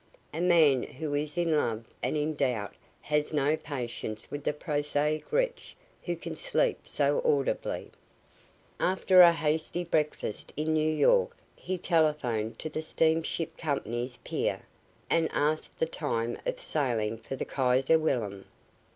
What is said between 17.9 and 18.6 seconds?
Wilhelm.